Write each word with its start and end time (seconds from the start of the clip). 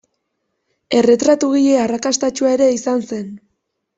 Erretratugile 1.01 1.77
arrakastatsua 1.83 2.55
ere 2.57 2.71
izan 2.79 3.07
zen. 3.13 3.31